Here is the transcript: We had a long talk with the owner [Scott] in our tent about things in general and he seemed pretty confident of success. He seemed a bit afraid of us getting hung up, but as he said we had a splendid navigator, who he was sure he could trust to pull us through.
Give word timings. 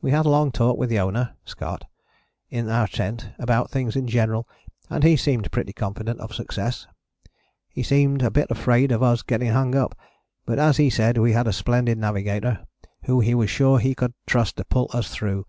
We 0.00 0.12
had 0.12 0.24
a 0.24 0.28
long 0.28 0.52
talk 0.52 0.78
with 0.78 0.88
the 0.88 1.00
owner 1.00 1.34
[Scott] 1.44 1.84
in 2.48 2.68
our 2.70 2.86
tent 2.86 3.30
about 3.40 3.72
things 3.72 3.96
in 3.96 4.06
general 4.06 4.48
and 4.88 5.02
he 5.02 5.16
seemed 5.16 5.50
pretty 5.50 5.72
confident 5.72 6.20
of 6.20 6.32
success. 6.32 6.86
He 7.68 7.82
seemed 7.82 8.22
a 8.22 8.30
bit 8.30 8.52
afraid 8.52 8.92
of 8.92 9.02
us 9.02 9.22
getting 9.22 9.50
hung 9.50 9.74
up, 9.74 9.98
but 10.46 10.60
as 10.60 10.76
he 10.76 10.88
said 10.90 11.18
we 11.18 11.32
had 11.32 11.48
a 11.48 11.52
splendid 11.52 11.98
navigator, 11.98 12.68
who 13.06 13.18
he 13.18 13.34
was 13.34 13.50
sure 13.50 13.80
he 13.80 13.96
could 13.96 14.14
trust 14.28 14.58
to 14.58 14.64
pull 14.64 14.90
us 14.92 15.12
through. 15.12 15.44